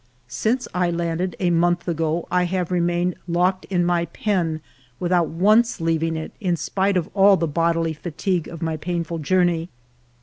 Since 0.27 0.67
I 0.73 0.89
landed 0.89 1.35
a 1.39 1.51
month 1.51 1.87
ago, 1.87 2.27
I 2.31 2.45
have 2.45 2.71
remained 2.71 3.13
locked 3.27 3.65
in 3.65 3.85
my 3.85 4.05
pen 4.05 4.59
without 4.99 5.27
once 5.27 5.79
leaving 5.79 6.17
it, 6.17 6.31
in 6.41 6.55
spite 6.55 6.97
of 6.97 7.07
all 7.13 7.37
the 7.37 7.45
bodily 7.47 7.93
fatigue 7.93 8.47
of 8.47 8.63
my 8.63 8.77
painful 8.77 9.19
journey. 9.19 9.69